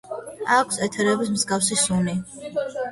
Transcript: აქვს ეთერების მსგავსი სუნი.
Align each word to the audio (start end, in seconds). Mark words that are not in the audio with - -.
აქვს 0.55 0.81
ეთერების 0.87 1.31
მსგავსი 1.37 1.81
სუნი. 1.87 2.21